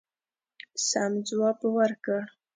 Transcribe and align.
سم 0.87 1.11
جواب 1.27 1.59
ورکړ. 1.77 2.21